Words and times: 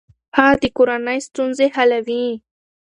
هغه 0.37 0.53
د 0.61 0.63
کورنۍ 0.77 1.19
ستونزې 1.27 1.67
حلوي. 1.75 2.25